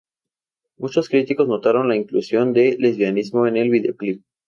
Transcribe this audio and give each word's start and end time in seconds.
Muchos 0.77 1.09
críticos 1.09 1.47
notaron 1.47 1.87
la 1.87 1.95
inclusión 1.95 2.53
del 2.53 2.77
lesbianismo 2.79 3.45
en 3.45 3.55
el 3.57 3.69
videoclip. 3.69 4.23